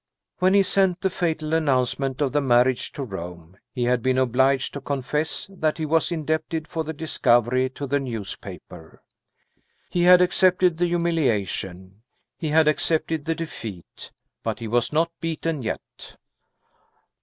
[0.39, 4.73] When he sent the fatal announcement of the marriage to Rome, he had been obliged
[4.73, 9.03] to confess that he was indebted for the discovery to the newspaper.
[9.91, 12.01] He had accepted the humiliation;
[12.35, 14.09] he had accepted the defeat
[14.41, 16.15] but he was not beaten yet.